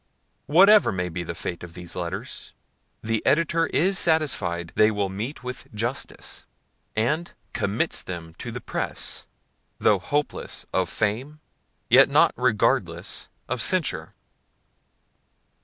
Whatever 0.47 0.91
may 0.91 1.09
be 1.09 1.21
the 1.23 1.35
fate 1.35 1.61
of 1.61 1.75
these 1.75 1.95
letters, 1.95 2.53
the 3.03 3.23
editor 3.23 3.67
is 3.67 3.99
satisfied 3.99 4.71
they 4.73 4.89
will 4.89 5.09
meet 5.09 5.43
with 5.43 5.71
justice; 5.75 6.47
and 6.95 7.31
commits 7.53 8.01
them 8.01 8.33
to 8.39 8.49
the 8.49 8.61
press, 8.61 9.27
though 9.77 9.99
hopeless 9.99 10.65
of 10.73 10.89
fame, 10.89 11.39
yet 11.87 12.09
not 12.09 12.33
regardless 12.35 13.29
of 13.47 13.61
censure. 13.61 14.15